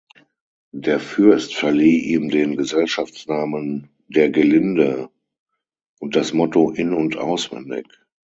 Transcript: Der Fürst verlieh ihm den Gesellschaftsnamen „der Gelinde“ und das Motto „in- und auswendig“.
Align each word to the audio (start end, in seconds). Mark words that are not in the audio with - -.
Der 0.73 0.99
Fürst 0.99 1.53
verlieh 1.55 1.99
ihm 2.11 2.29
den 2.29 2.57
Gesellschaftsnamen 2.57 3.91
„der 4.07 4.31
Gelinde“ 4.31 5.11
und 5.99 6.15
das 6.15 6.33
Motto 6.33 6.71
„in- 6.71 6.95
und 6.95 7.17
auswendig“. 7.17 7.85